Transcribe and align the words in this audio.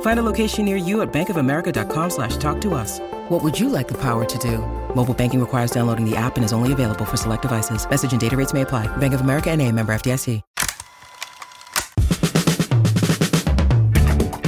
Find 0.00 0.18
a 0.18 0.24
location 0.24 0.64
near 0.64 0.76
you 0.76 1.02
at 1.02 1.12
bankofamerica.com 1.12 2.10
slash 2.10 2.36
talk 2.38 2.60
to 2.62 2.74
us. 2.74 2.98
What 3.28 3.44
would 3.44 3.56
you 3.56 3.68
like 3.68 3.86
the 3.86 3.96
power 3.98 4.24
to 4.24 4.38
do? 4.38 4.58
Mobile 4.96 5.14
banking 5.14 5.38
requires 5.38 5.70
downloading 5.70 6.04
the 6.04 6.16
app 6.16 6.36
and 6.36 6.44
is 6.44 6.52
only 6.52 6.72
available 6.72 7.04
for 7.04 7.16
select 7.16 7.42
devices. 7.42 7.88
Message 7.88 8.10
and 8.10 8.20
data 8.20 8.36
rates 8.36 8.52
may 8.52 8.62
apply. 8.62 8.88
Bank 8.96 9.14
of 9.14 9.20
America 9.20 9.50
and 9.50 9.62
a 9.62 9.70
member 9.70 9.94
FDIC. 9.94 10.42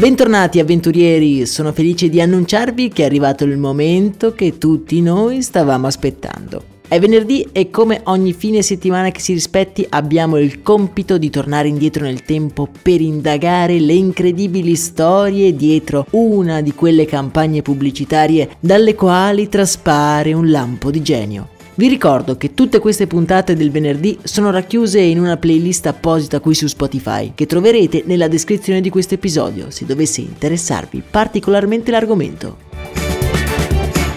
Bentornati 0.00 0.58
avventurieri, 0.60 1.44
sono 1.44 1.72
felice 1.72 2.08
di 2.08 2.22
annunciarvi 2.22 2.88
che 2.88 3.02
è 3.02 3.04
arrivato 3.04 3.44
il 3.44 3.58
momento 3.58 4.32
che 4.32 4.56
tutti 4.56 5.02
noi 5.02 5.42
stavamo 5.42 5.86
aspettando. 5.86 6.79
È 6.90 6.98
venerdì 6.98 7.46
e 7.52 7.70
come 7.70 8.00
ogni 8.06 8.32
fine 8.32 8.62
settimana 8.62 9.12
che 9.12 9.20
si 9.20 9.32
rispetti 9.32 9.86
abbiamo 9.90 10.38
il 10.38 10.60
compito 10.60 11.18
di 11.18 11.30
tornare 11.30 11.68
indietro 11.68 12.02
nel 12.02 12.24
tempo 12.24 12.66
per 12.82 13.00
indagare 13.00 13.78
le 13.78 13.92
incredibili 13.92 14.74
storie 14.74 15.54
dietro 15.54 16.06
una 16.10 16.60
di 16.62 16.74
quelle 16.74 17.04
campagne 17.04 17.62
pubblicitarie 17.62 18.56
dalle 18.58 18.96
quali 18.96 19.48
traspare 19.48 20.32
un 20.32 20.50
lampo 20.50 20.90
di 20.90 21.00
genio. 21.00 21.50
Vi 21.76 21.86
ricordo 21.86 22.36
che 22.36 22.54
tutte 22.54 22.80
queste 22.80 23.06
puntate 23.06 23.54
del 23.54 23.70
venerdì 23.70 24.18
sono 24.24 24.50
racchiuse 24.50 24.98
in 24.98 25.20
una 25.20 25.36
playlist 25.36 25.86
apposita 25.86 26.40
qui 26.40 26.56
su 26.56 26.66
Spotify, 26.66 27.30
che 27.36 27.46
troverete 27.46 28.02
nella 28.04 28.26
descrizione 28.26 28.80
di 28.80 28.90
questo 28.90 29.14
episodio, 29.14 29.70
se 29.70 29.86
dovesse 29.86 30.22
interessarvi 30.22 31.04
particolarmente 31.08 31.92
l'argomento. 31.92 32.68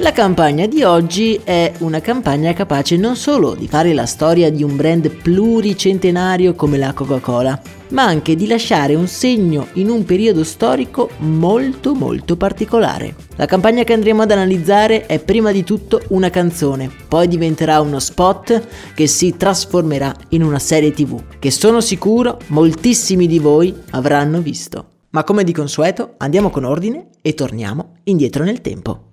La 0.03 0.11
campagna 0.11 0.67
di 0.67 0.83
oggi 0.83 1.39
è 1.45 1.71
una 1.77 2.01
campagna 2.01 2.51
capace 2.51 2.97
non 2.97 3.15
solo 3.15 3.55
di 3.55 3.69
fare 3.69 3.93
la 3.93 4.05
storia 4.05 4.51
di 4.51 4.61
un 4.61 4.75
brand 4.75 5.09
pluricentenario 5.09 6.55
come 6.55 6.77
la 6.77 6.91
Coca-Cola, 6.91 7.57
ma 7.91 8.03
anche 8.03 8.35
di 8.35 8.45
lasciare 8.45 8.95
un 8.95 9.07
segno 9.07 9.67
in 9.75 9.89
un 9.89 10.03
periodo 10.03 10.43
storico 10.43 11.11
molto 11.19 11.95
molto 11.95 12.35
particolare. 12.35 13.15
La 13.37 13.45
campagna 13.45 13.85
che 13.85 13.93
andremo 13.93 14.23
ad 14.23 14.31
analizzare 14.31 15.05
è 15.05 15.19
prima 15.19 15.53
di 15.53 15.63
tutto 15.63 16.01
una 16.09 16.29
canzone, 16.29 16.91
poi 17.07 17.29
diventerà 17.29 17.79
uno 17.79 17.99
spot 17.99 18.67
che 18.93 19.07
si 19.07 19.37
trasformerà 19.37 20.13
in 20.29 20.43
una 20.43 20.59
serie 20.59 20.91
tv, 20.91 21.39
che 21.39 21.49
sono 21.49 21.79
sicuro 21.79 22.39
moltissimi 22.47 23.25
di 23.25 23.39
voi 23.39 23.73
avranno 23.91 24.41
visto. 24.41 24.87
Ma 25.11 25.23
come 25.23 25.45
di 25.45 25.53
consueto 25.53 26.15
andiamo 26.17 26.49
con 26.49 26.65
ordine 26.65 27.07
e 27.21 27.33
torniamo 27.35 27.99
indietro 28.03 28.43
nel 28.43 28.59
tempo. 28.59 29.11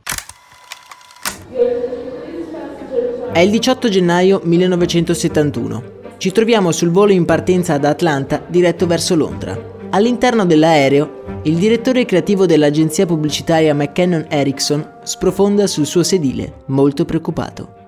È 3.32 3.38
il 3.38 3.50
18 3.50 3.88
gennaio 3.88 4.40
1971. 4.42 5.82
Ci 6.18 6.32
troviamo 6.32 6.72
sul 6.72 6.90
volo 6.90 7.12
in 7.12 7.24
partenza 7.24 7.78
da 7.78 7.90
Atlanta 7.90 8.42
diretto 8.46 8.88
verso 8.88 9.14
Londra. 9.14 9.56
All'interno 9.90 10.44
dell'aereo, 10.44 11.40
il 11.42 11.54
direttore 11.54 12.04
creativo 12.04 12.46
dell'agenzia 12.46 13.06
pubblicitaria 13.06 13.74
McKinnon 13.74 14.26
Erickson 14.28 14.84
sprofonda 15.04 15.68
sul 15.68 15.86
suo 15.86 16.02
sedile, 16.02 16.62
molto 16.66 17.04
preoccupato. 17.04 17.78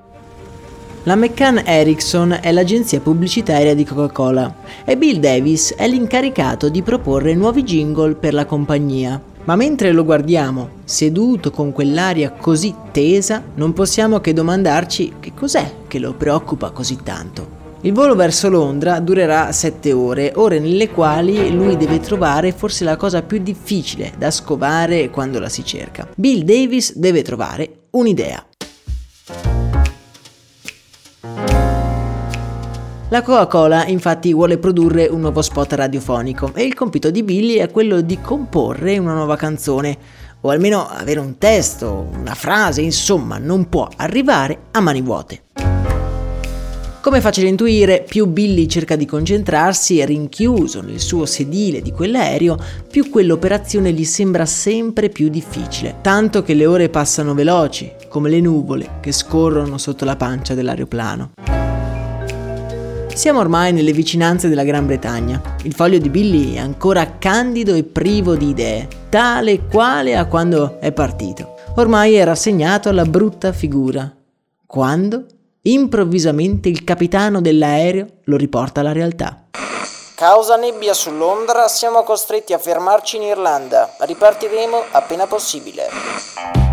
La 1.02 1.16
McCann 1.16 1.58
Erickson 1.64 2.38
è 2.40 2.52
l'agenzia 2.52 3.00
pubblicitaria 3.00 3.74
di 3.74 3.84
Coca-Cola 3.84 4.54
e 4.84 4.96
Bill 4.96 5.18
Davis 5.18 5.74
è 5.74 5.88
l'incaricato 5.88 6.68
di 6.68 6.80
proporre 6.82 7.34
nuovi 7.34 7.64
jingle 7.64 8.14
per 8.14 8.34
la 8.34 8.46
compagnia. 8.46 9.20
Ma 9.44 9.56
mentre 9.56 9.90
lo 9.90 10.04
guardiamo, 10.04 10.68
seduto 10.84 11.50
con 11.50 11.72
quell'aria 11.72 12.30
così 12.30 12.72
tesa, 12.92 13.42
non 13.56 13.72
possiamo 13.72 14.20
che 14.20 14.32
domandarci 14.32 15.14
che 15.18 15.32
cos'è 15.34 15.78
che 15.88 15.98
lo 15.98 16.14
preoccupa 16.14 16.70
così 16.70 16.98
tanto. 17.02 17.60
Il 17.80 17.92
volo 17.92 18.14
verso 18.14 18.48
Londra 18.48 19.00
durerà 19.00 19.50
sette 19.50 19.92
ore, 19.92 20.30
ore 20.36 20.60
nelle 20.60 20.88
quali 20.88 21.52
lui 21.52 21.76
deve 21.76 21.98
trovare 21.98 22.52
forse 22.52 22.84
la 22.84 22.96
cosa 22.96 23.22
più 23.22 23.38
difficile 23.38 24.12
da 24.16 24.30
scovare 24.30 25.10
quando 25.10 25.40
la 25.40 25.48
si 25.48 25.64
cerca. 25.64 26.08
Bill 26.14 26.44
Davis 26.44 26.96
deve 26.96 27.22
trovare 27.22 27.86
un'idea. 27.90 28.46
La 33.12 33.20
Coca-Cola 33.20 33.84
infatti 33.88 34.32
vuole 34.32 34.56
produrre 34.56 35.06
un 35.06 35.20
nuovo 35.20 35.42
spot 35.42 35.74
radiofonico 35.74 36.52
e 36.54 36.64
il 36.64 36.72
compito 36.72 37.10
di 37.10 37.22
Billy 37.22 37.56
è 37.56 37.70
quello 37.70 38.00
di 38.00 38.18
comporre 38.22 38.96
una 38.96 39.12
nuova 39.12 39.36
canzone, 39.36 39.98
o 40.40 40.48
almeno 40.48 40.88
avere 40.88 41.20
un 41.20 41.36
testo, 41.36 42.08
una 42.18 42.32
frase, 42.32 42.80
insomma 42.80 43.36
non 43.36 43.68
può 43.68 43.86
arrivare 43.96 44.60
a 44.70 44.80
mani 44.80 45.02
vuote. 45.02 45.42
Come 47.02 47.20
facile 47.20 47.48
intuire, 47.48 48.02
più 48.08 48.24
Billy 48.24 48.66
cerca 48.66 48.96
di 48.96 49.04
concentrarsi 49.04 50.02
rinchiuso 50.06 50.80
nel 50.80 50.98
suo 50.98 51.26
sedile 51.26 51.82
di 51.82 51.92
quell'aereo, 51.92 52.56
più 52.90 53.10
quell'operazione 53.10 53.92
gli 53.92 54.04
sembra 54.04 54.46
sempre 54.46 55.10
più 55.10 55.28
difficile, 55.28 55.96
tanto 56.00 56.42
che 56.42 56.54
le 56.54 56.64
ore 56.64 56.88
passano 56.88 57.34
veloci, 57.34 57.92
come 58.08 58.30
le 58.30 58.40
nuvole 58.40 59.00
che 59.02 59.12
scorrono 59.12 59.76
sotto 59.76 60.06
la 60.06 60.16
pancia 60.16 60.54
dell'aeroplano. 60.54 61.32
Siamo 63.14 63.40
ormai 63.40 63.72
nelle 63.72 63.92
vicinanze 63.92 64.48
della 64.48 64.64
Gran 64.64 64.86
Bretagna. 64.86 65.56
Il 65.64 65.74
foglio 65.74 65.98
di 65.98 66.08
Billy 66.08 66.54
è 66.54 66.58
ancora 66.58 67.18
candido 67.18 67.74
e 67.74 67.84
privo 67.84 68.34
di 68.36 68.48
idee, 68.48 68.88
tale 69.10 69.52
e 69.52 69.66
quale 69.66 70.16
a 70.16 70.26
quando 70.26 70.80
è 70.80 70.92
partito. 70.92 71.56
Ormai 71.76 72.14
è 72.14 72.24
rassegnato 72.24 72.88
alla 72.88 73.04
brutta 73.04 73.52
figura. 73.52 74.10
Quando, 74.66 75.26
improvvisamente, 75.60 76.70
il 76.70 76.84
capitano 76.84 77.42
dell'aereo 77.42 78.06
lo 78.24 78.36
riporta 78.38 78.80
alla 78.80 78.92
realtà. 78.92 79.44
Causa 80.14 80.56
nebbia 80.56 80.94
su 80.94 81.10
Londra, 81.14 81.68
siamo 81.68 82.02
costretti 82.04 82.54
a 82.54 82.58
fermarci 82.58 83.16
in 83.16 83.22
Irlanda. 83.22 83.94
Ripartiremo 84.00 84.84
appena 84.90 85.26
possibile. 85.26 86.71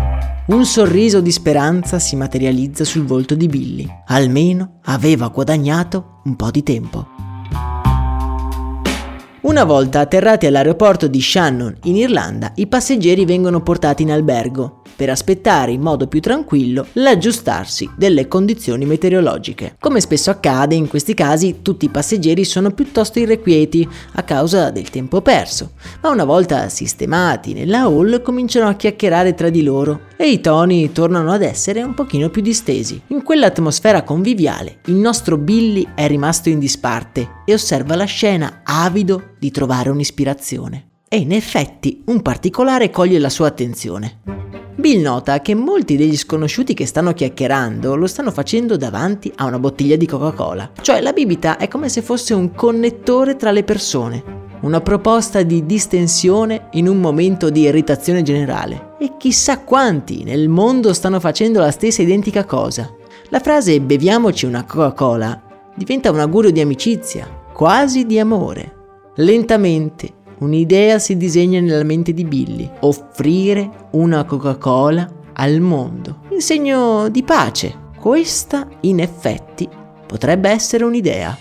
Un 0.50 0.66
sorriso 0.66 1.20
di 1.20 1.30
speranza 1.30 2.00
si 2.00 2.16
materializza 2.16 2.82
sul 2.84 3.04
volto 3.04 3.36
di 3.36 3.46
Billy. 3.46 3.86
Almeno 4.06 4.80
aveva 4.86 5.28
guadagnato 5.28 6.22
un 6.24 6.34
po' 6.34 6.50
di 6.50 6.64
tempo. 6.64 7.09
Una 9.42 9.64
volta 9.64 10.00
atterrati 10.00 10.44
all'aeroporto 10.44 11.06
di 11.06 11.22
Shannon 11.22 11.74
in 11.84 11.96
Irlanda, 11.96 12.52
i 12.56 12.66
passeggeri 12.66 13.24
vengono 13.24 13.62
portati 13.62 14.02
in 14.02 14.10
albergo 14.10 14.82
per 14.94 15.08
aspettare 15.08 15.72
in 15.72 15.80
modo 15.80 16.08
più 16.08 16.20
tranquillo 16.20 16.86
l'aggiustarsi 16.92 17.88
delle 17.96 18.28
condizioni 18.28 18.84
meteorologiche. 18.84 19.76
Come 19.80 20.02
spesso 20.02 20.30
accade 20.30 20.74
in 20.74 20.88
questi 20.88 21.14
casi, 21.14 21.62
tutti 21.62 21.86
i 21.86 21.88
passeggeri 21.88 22.44
sono 22.44 22.70
piuttosto 22.72 23.18
irrequieti 23.18 23.88
a 24.12 24.22
causa 24.24 24.70
del 24.70 24.90
tempo 24.90 25.22
perso, 25.22 25.70
ma 26.02 26.10
una 26.10 26.24
volta 26.24 26.68
sistemati 26.68 27.54
nella 27.54 27.84
hall 27.84 28.20
cominciano 28.20 28.68
a 28.68 28.74
chiacchierare 28.74 29.32
tra 29.32 29.48
di 29.48 29.62
loro 29.62 30.02
e 30.18 30.28
i 30.28 30.42
toni 30.42 30.92
tornano 30.92 31.32
ad 31.32 31.40
essere 31.40 31.82
un 31.82 31.94
pochino 31.94 32.28
più 32.28 32.42
distesi. 32.42 33.00
In 33.06 33.22
quell'atmosfera 33.22 34.02
conviviale, 34.02 34.80
il 34.84 34.96
nostro 34.96 35.38
Billy 35.38 35.86
è 35.94 36.06
rimasto 36.06 36.50
in 36.50 36.58
disparte 36.58 37.36
e 37.46 37.54
osserva 37.54 37.96
la 37.96 38.04
scena 38.04 38.60
avido 38.64 39.29
di 39.40 39.50
trovare 39.50 39.90
un'ispirazione. 39.90 40.88
E 41.08 41.16
in 41.16 41.32
effetti 41.32 42.02
un 42.06 42.22
particolare 42.22 42.90
coglie 42.90 43.18
la 43.18 43.30
sua 43.30 43.48
attenzione. 43.48 44.20
Bill 44.76 45.02
nota 45.02 45.40
che 45.40 45.54
molti 45.54 45.96
degli 45.96 46.16
sconosciuti 46.16 46.72
che 46.72 46.86
stanno 46.86 47.12
chiacchierando 47.12 47.96
lo 47.96 48.06
stanno 48.06 48.30
facendo 48.30 48.76
davanti 48.76 49.32
a 49.36 49.46
una 49.46 49.58
bottiglia 49.58 49.96
di 49.96 50.06
Coca-Cola. 50.06 50.70
Cioè 50.80 51.00
la 51.00 51.12
bibita 51.12 51.56
è 51.56 51.68
come 51.68 51.88
se 51.88 52.00
fosse 52.00 52.32
un 52.32 52.54
connettore 52.54 53.36
tra 53.36 53.50
le 53.50 53.64
persone, 53.64 54.22
una 54.62 54.80
proposta 54.80 55.42
di 55.42 55.66
distensione 55.66 56.68
in 56.72 56.86
un 56.86 56.98
momento 56.98 57.50
di 57.50 57.62
irritazione 57.62 58.22
generale. 58.22 58.94
E 58.98 59.16
chissà 59.18 59.58
quanti 59.60 60.22
nel 60.22 60.48
mondo 60.48 60.92
stanno 60.92 61.20
facendo 61.20 61.60
la 61.60 61.70
stessa 61.70 62.02
identica 62.02 62.44
cosa. 62.44 62.94
La 63.30 63.40
frase 63.40 63.80
beviamoci 63.80 64.46
una 64.46 64.64
Coca-Cola 64.64 65.42
diventa 65.74 66.10
un 66.10 66.20
augurio 66.20 66.50
di 66.50 66.60
amicizia, 66.60 67.28
quasi 67.52 68.06
di 68.06 68.18
amore. 68.18 68.79
Lentamente 69.16 70.12
un'idea 70.38 70.98
si 70.98 71.16
disegna 71.16 71.60
nella 71.60 71.82
mente 71.82 72.14
di 72.14 72.24
Billy, 72.24 72.70
offrire 72.80 73.88
una 73.92 74.24
Coca-Cola 74.24 75.08
al 75.34 75.60
mondo, 75.60 76.20
in 76.30 76.40
segno 76.40 77.08
di 77.08 77.22
pace. 77.22 77.88
Questa, 77.98 78.68
in 78.82 79.00
effetti, 79.00 79.68
potrebbe 80.06 80.48
essere 80.48 80.84
un'idea. 80.84 81.36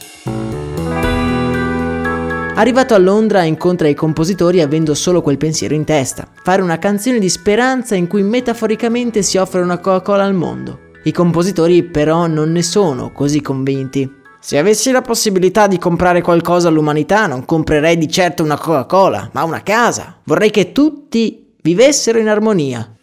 Arrivato 2.55 2.93
a 2.93 2.97
Londra 2.97 3.43
incontra 3.43 3.87
i 3.87 3.93
compositori 3.93 4.59
avendo 4.61 4.93
solo 4.93 5.21
quel 5.21 5.37
pensiero 5.37 5.73
in 5.73 5.85
testa, 5.85 6.27
fare 6.43 6.61
una 6.61 6.77
canzone 6.77 7.19
di 7.19 7.29
speranza 7.29 7.95
in 7.95 8.07
cui 8.07 8.23
metaforicamente 8.23 9.21
si 9.21 9.37
offre 9.37 9.61
una 9.61 9.77
Coca-Cola 9.77 10.25
al 10.25 10.33
mondo. 10.33 10.87
I 11.03 11.13
compositori 11.13 11.83
però 11.83 12.27
non 12.27 12.51
ne 12.51 12.61
sono 12.61 13.11
così 13.13 13.41
convinti. 13.41 14.17
Se 14.49 14.57
avessi 14.57 14.89
la 14.89 15.03
possibilità 15.03 15.67
di 15.67 15.77
comprare 15.77 16.23
qualcosa 16.23 16.69
all'umanità 16.69 17.27
non 17.27 17.45
comprerei 17.45 17.99
di 17.99 18.09
certo 18.09 18.41
una 18.41 18.57
Coca-Cola, 18.57 19.29
ma 19.31 19.43
una 19.43 19.61
casa. 19.61 20.21
Vorrei 20.23 20.49
che 20.49 20.71
tutti 20.71 21.53
vivessero 21.61 22.17
in 22.17 22.27
armonia. 22.27 22.95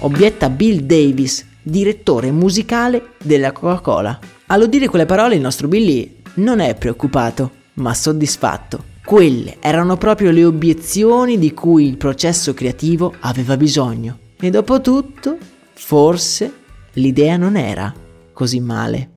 Obietta 0.00 0.50
Bill 0.50 0.80
Davis, 0.80 1.46
direttore 1.62 2.32
musicale 2.32 3.10
della 3.22 3.52
Coca-Cola. 3.52 4.18
All'udire 4.46 4.88
quelle 4.88 5.06
parole 5.06 5.36
il 5.36 5.40
nostro 5.40 5.68
Billy 5.68 6.22
non 6.38 6.58
è 6.58 6.74
preoccupato, 6.74 7.52
ma 7.74 7.94
soddisfatto. 7.94 8.82
Quelle 9.04 9.58
erano 9.60 9.96
proprio 9.96 10.32
le 10.32 10.44
obiezioni 10.44 11.38
di 11.38 11.54
cui 11.54 11.86
il 11.86 11.98
processo 11.98 12.52
creativo 12.52 13.14
aveva 13.20 13.56
bisogno. 13.56 14.18
E 14.40 14.50
dopo 14.50 14.80
tutto, 14.80 15.38
forse 15.72 16.52
l'idea 16.94 17.36
non 17.36 17.54
era 17.54 17.94
così 18.32 18.58
male. 18.58 19.13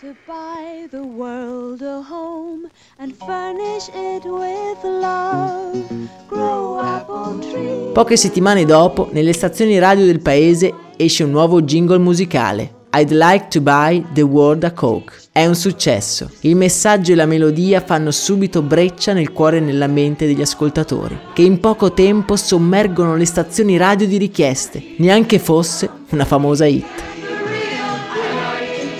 To 0.00 0.14
buy 0.26 0.86
the 0.90 1.02
world 1.02 1.82
a 1.82 2.00
home 2.02 2.68
and 2.98 3.14
furnish 3.26 3.88
it 3.94 4.24
with 4.24 4.82
love. 4.84 5.84
Grow 6.28 6.80
apple 6.80 7.38
tree. 7.40 7.92
Poche 7.92 8.16
settimane 8.16 8.64
dopo, 8.64 9.10
nelle 9.12 9.32
stazioni 9.32 9.78
radio 9.78 10.06
del 10.06 10.20
paese 10.20 10.72
esce 10.96 11.24
un 11.24 11.30
nuovo 11.30 11.60
jingle 11.60 11.98
musicale. 11.98 12.82
I'd 12.94 13.10
like 13.10 13.48
to 13.48 13.60
buy 13.60 14.04
the 14.14 14.22
world 14.22 14.64
a 14.64 14.72
Coke. 14.72 15.12
È 15.32 15.44
un 15.44 15.56
successo. 15.56 16.30
Il 16.40 16.56
messaggio 16.56 17.12
e 17.12 17.16
la 17.16 17.26
melodia 17.26 17.80
fanno 17.80 18.12
subito 18.12 18.62
breccia 18.62 19.12
nel 19.12 19.32
cuore 19.32 19.58
e 19.58 19.60
nella 19.60 19.88
mente 19.88 20.26
degli 20.26 20.40
ascoltatori, 20.40 21.18
che 21.34 21.42
in 21.42 21.60
poco 21.60 21.92
tempo 21.92 22.36
sommergono 22.36 23.16
le 23.16 23.26
stazioni 23.26 23.76
radio 23.76 24.06
di 24.06 24.16
richieste, 24.16 24.94
neanche 24.98 25.38
fosse 25.38 25.90
una 26.10 26.24
famosa 26.24 26.66
hit. 26.66 27.13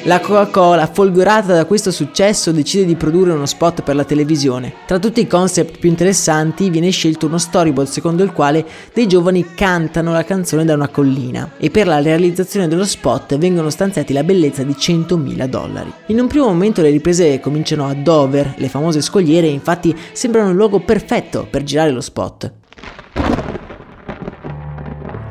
La 0.06 0.21
Coca-Cola, 0.21 0.87
folgorata 0.87 1.55
da 1.55 1.65
questo 1.65 1.91
successo, 1.91 2.53
decide 2.53 2.85
di 2.85 2.95
produrre 2.95 3.33
uno 3.33 3.47
spot 3.47 3.81
per 3.81 3.95
la 3.95 4.05
televisione. 4.05 4.75
Tra 4.87 4.99
tutti 4.99 5.21
i 5.23 5.27
concept 5.27 5.79
più 5.79 5.89
interessanti 5.89 6.69
viene 6.69 6.91
scelto 6.91 7.25
uno 7.25 7.39
storyboard 7.39 7.89
secondo 7.89 8.23
il 8.23 8.33
quale 8.33 8.67
dei 8.93 9.09
giovani 9.09 9.55
cantano 9.55 10.12
la 10.12 10.23
canzone 10.23 10.67
da 10.67 10.75
una 10.75 10.89
collina 10.89 11.53
e 11.56 11.71
per 11.71 11.87
la 11.87 12.03
realizzazione 12.03 12.69
dello 12.69 12.85
spot 12.85 13.39
vengono 13.39 13.71
stanziati 13.71 14.12
la 14.12 14.25
bellezza 14.25 14.62
di 14.62 14.77
100.000 14.79 15.47
dollari. 15.47 15.91
In 16.09 16.21
un 16.21 16.27
primo 16.27 16.49
momento 16.49 16.83
le 16.83 16.91
riprese 16.91 17.41
cominciano 17.41 17.89
a 17.89 17.95
Dover, 17.95 18.56
le 18.59 18.69
famose 18.69 19.01
scogliere 19.01 19.47
infatti 19.47 19.97
sembrano 20.12 20.51
il 20.51 20.56
luogo 20.56 20.81
perfetto 20.81 21.47
per 21.49 21.62
girare 21.62 21.91
lo 21.91 22.03
spot. 22.03 22.53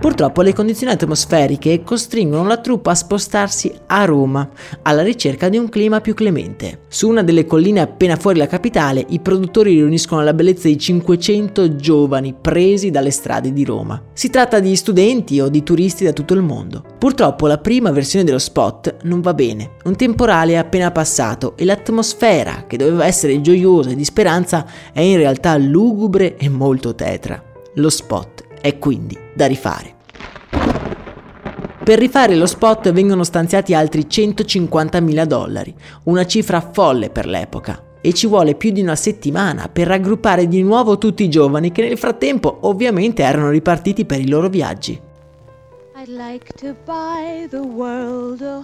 Purtroppo 0.03 0.41
le 0.41 0.53
condizioni 0.53 0.91
atmosferiche 0.91 1.81
costringono 1.81 2.45
la 2.45 2.57
truppa 2.57 2.91
a 2.91 2.93
spostarsi 2.95 3.73
a 3.85 4.03
Roma, 4.03 4.49
alla 4.81 5.01
ricerca 5.01 5.47
di 5.47 5.55
un 5.55 5.69
clima 5.69 6.01
più 6.01 6.13
clemente. 6.13 6.81
Su 6.89 7.07
una 7.07 7.23
delle 7.23 7.45
colline 7.45 7.79
appena 7.79 8.17
fuori 8.17 8.37
la 8.37 8.47
capitale, 8.47 9.05
i 9.07 9.21
produttori 9.21 9.75
riuniscono 9.75 10.21
la 10.21 10.33
bellezza 10.33 10.67
di 10.67 10.77
500 10.77 11.77
giovani 11.77 12.35
presi 12.39 12.91
dalle 12.91 13.11
strade 13.11 13.53
di 13.53 13.63
Roma. 13.63 14.03
Si 14.11 14.29
tratta 14.29 14.59
di 14.59 14.75
studenti 14.75 15.39
o 15.39 15.47
di 15.47 15.63
turisti 15.63 16.03
da 16.03 16.11
tutto 16.11 16.33
il 16.33 16.41
mondo. 16.41 16.83
Purtroppo 16.99 17.47
la 17.47 17.59
prima 17.59 17.89
versione 17.91 18.25
dello 18.25 18.39
spot 18.39 18.97
non 19.03 19.21
va 19.21 19.33
bene. 19.33 19.75
Un 19.85 19.95
temporale 19.95 20.51
è 20.51 20.57
appena 20.57 20.91
passato 20.91 21.55
e 21.55 21.63
l'atmosfera, 21.63 22.65
che 22.67 22.75
doveva 22.75 23.05
essere 23.05 23.39
gioiosa 23.39 23.91
e 23.91 23.95
di 23.95 24.03
speranza, 24.03 24.65
è 24.91 24.99
in 24.99 25.15
realtà 25.15 25.55
lugubre 25.55 26.35
e 26.35 26.49
molto 26.49 26.93
tetra. 26.93 27.41
Lo 27.75 27.89
spot 27.89 28.43
è 28.59 28.77
quindi 28.79 29.17
da 29.33 29.45
rifare. 29.45 29.92
Per 31.83 31.99
rifare 31.99 32.35
lo 32.35 32.45
spot 32.45 32.93
vengono 32.93 33.25
stanziati 33.25 33.73
altri 33.73 34.05
150.000 34.09 35.25
dollari, 35.25 35.75
una 36.03 36.25
cifra 36.25 36.61
folle 36.61 37.09
per 37.09 37.25
l'epoca, 37.25 37.97
e 37.99 38.13
ci 38.13 38.25
vuole 38.25 38.55
più 38.55 38.71
di 38.71 38.79
una 38.79 38.95
settimana 38.95 39.67
per 39.67 39.87
raggruppare 39.87 40.47
di 40.47 40.63
nuovo 40.63 40.97
tutti 40.97 41.25
i 41.25 41.29
giovani 41.29 41.73
che 41.73 41.85
nel 41.85 41.97
frattempo 41.97 42.59
ovviamente 42.61 43.21
erano 43.21 43.49
ripartiti 43.49 44.05
per 44.05 44.21
i 44.21 44.29
loro 44.29 44.47
viaggi. 44.47 44.97
I'd 45.97 46.07
like 46.07 46.53
to 46.55 46.73
buy 46.85 47.49
the 47.49 47.57
world 47.57 48.41
a 48.41 48.61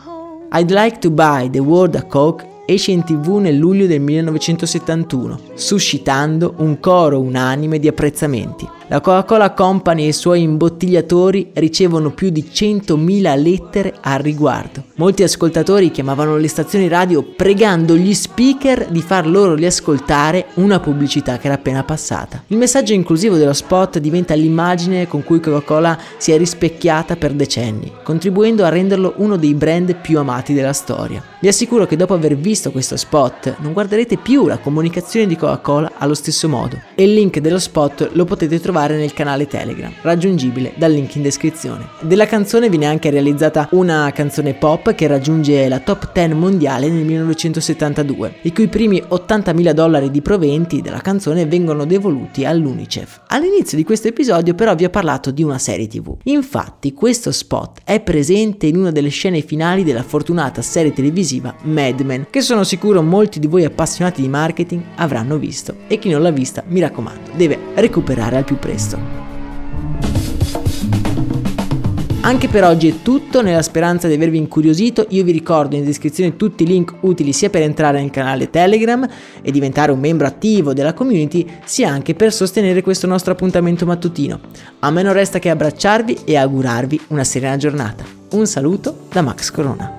like 0.61 0.99
to 0.99 1.11
buy 1.11 1.49
the 1.49 1.59
world 1.59 1.95
a 1.95 2.03
Coke 2.03 2.47
esce 2.65 2.91
in 2.91 3.03
tv 3.03 3.39
nel 3.39 3.57
luglio 3.57 3.85
del 3.85 3.99
1971, 3.99 5.39
suscitando 5.55 6.53
un 6.59 6.79
coro 6.79 7.19
unanime 7.19 7.79
di 7.79 7.89
apprezzamenti. 7.89 8.78
La 8.91 9.01
Coca-Cola 9.01 9.53
Company 9.53 10.05
e 10.05 10.07
i 10.07 10.13
suoi 10.13 10.41
imbottigliatori 10.41 11.51
ricevono 11.53 12.09
più 12.09 12.31
di 12.31 12.49
100.000 12.51 13.39
lettere 13.39 13.93
al 14.01 14.17
riguardo. 14.17 14.85
Molti 14.95 15.21
ascoltatori 15.21 15.91
chiamavano 15.91 16.37
le 16.37 16.47
stazioni 16.47 16.87
radio 16.87 17.21
pregando 17.21 17.95
gli 17.95 18.15
speaker 18.15 18.87
di 18.89 19.03
far 19.03 19.27
loro 19.27 19.53
riascoltare 19.53 20.47
una 20.55 20.79
pubblicità 20.79 21.37
che 21.37 21.45
era 21.45 21.55
appena 21.55 21.83
passata. 21.83 22.45
Il 22.47 22.57
messaggio 22.57 22.93
inclusivo 22.93 23.37
dello 23.37 23.53
spot 23.53 23.99
diventa 23.99 24.33
l'immagine 24.33 25.07
con 25.07 25.23
cui 25.23 25.39
Coca-Cola 25.39 25.95
si 26.17 26.31
è 26.31 26.37
rispecchiata 26.39 27.15
per 27.15 27.33
decenni, 27.33 27.91
contribuendo 28.01 28.65
a 28.65 28.69
renderlo 28.69 29.13
uno 29.17 29.37
dei 29.37 29.53
brand 29.53 29.97
più 29.97 30.17
amati 30.17 30.53
della 30.53 30.73
storia. 30.73 31.23
Vi 31.39 31.47
assicuro 31.47 31.85
che 31.85 31.95
dopo 31.95 32.15
aver 32.15 32.35
visto 32.35 32.71
questo 32.71 32.97
spot 32.97 33.57
non 33.59 33.73
guarderete 33.73 34.17
più 34.17 34.47
la 34.47 34.57
comunicazione 34.57 35.27
di 35.27 35.35
Coca-Cola 35.35 35.91
allo 35.99 36.15
stesso 36.15 36.49
modo 36.49 36.81
e 36.95 37.03
il 37.03 37.13
link 37.13 37.37
dello 37.37 37.59
spot 37.59 38.09
lo 38.13 38.25
potete 38.25 38.59
trovare 38.59 38.77
nel 38.87 39.13
canale 39.13 39.47
Telegram, 39.47 39.91
raggiungibile 40.01 40.73
dal 40.75 40.91
link 40.91 41.15
in 41.15 41.21
descrizione. 41.21 41.87
Della 42.01 42.25
canzone 42.25 42.69
viene 42.69 42.85
anche 42.85 43.09
realizzata 43.09 43.67
una 43.71 44.11
canzone 44.13 44.53
pop 44.53 44.93
che 44.95 45.07
raggiunge 45.07 45.67
la 45.67 45.79
top 45.79 46.11
10 46.11 46.33
mondiale 46.33 46.89
nel 46.89 47.03
1972, 47.05 48.35
i 48.43 48.53
cui 48.53 48.67
primi 48.67 49.01
80.000 49.01 49.71
dollari 49.71 50.11
di 50.11 50.21
proventi 50.21 50.81
della 50.81 51.01
canzone 51.01 51.45
vengono 51.45 51.85
devoluti 51.85 52.45
all'UNICEF. 52.45 53.21
All'inizio 53.27 53.77
di 53.77 53.83
questo 53.83 54.07
episodio 54.07 54.53
però 54.53 54.75
vi 54.75 54.85
ho 54.85 54.89
parlato 54.89 55.31
di 55.31 55.43
una 55.43 55.57
serie 55.57 55.87
tv. 55.87 56.15
Infatti 56.23 56.93
questo 56.93 57.31
spot 57.31 57.79
è 57.83 57.99
presente 57.99 58.67
in 58.67 58.77
una 58.77 58.91
delle 58.91 59.09
scene 59.09 59.41
finali 59.41 59.83
della 59.83 60.03
fortunata 60.03 60.61
serie 60.61 60.93
televisiva 60.93 61.53
Mad 61.63 61.99
Men, 62.01 62.27
che 62.29 62.41
sono 62.41 62.63
sicuro 62.63 63.01
molti 63.01 63.39
di 63.39 63.47
voi 63.47 63.65
appassionati 63.65 64.21
di 64.21 64.27
marketing 64.29 64.81
avranno 64.95 65.37
visto 65.37 65.75
e 65.87 65.99
chi 65.99 66.09
non 66.09 66.21
l'ha 66.21 66.31
vista, 66.31 66.63
mi 66.67 66.79
raccomando, 66.79 67.31
deve 67.35 67.57
recuperare 67.75 68.37
al 68.37 68.43
più 68.43 68.57
presto. 68.69 69.27
Anche 72.21 72.47
per 72.47 72.63
oggi 72.63 72.89
è 72.89 73.01
tutto, 73.01 73.41
nella 73.41 73.63
speranza 73.63 74.07
di 74.07 74.13
avervi 74.13 74.37
incuriosito, 74.37 75.07
io 75.09 75.23
vi 75.23 75.31
ricordo 75.31 75.75
in 75.75 75.83
descrizione 75.83 76.35
tutti 76.35 76.61
i 76.61 76.67
link 76.67 76.93
utili 76.99 77.31
sia 77.31 77.49
per 77.49 77.63
entrare 77.63 77.99
nel 77.99 78.11
canale 78.11 78.51
Telegram 78.51 79.07
e 79.41 79.51
diventare 79.51 79.91
un 79.91 79.99
membro 79.99 80.27
attivo 80.27 80.73
della 80.73 80.93
community, 80.93 81.49
sia 81.63 81.89
anche 81.89 82.13
per 82.13 82.31
sostenere 82.31 82.83
questo 82.83 83.07
nostro 83.07 83.31
appuntamento 83.31 83.87
mattutino. 83.87 84.39
A 84.79 84.91
me 84.91 85.01
non 85.01 85.13
resta 85.13 85.39
che 85.39 85.49
abbracciarvi 85.49 86.19
e 86.25 86.37
augurarvi 86.37 87.01
una 87.07 87.23
serena 87.23 87.57
giornata. 87.57 88.03
Un 88.31 88.45
saluto 88.45 89.07
da 89.09 89.23
Max 89.23 89.49
Corona. 89.49 89.98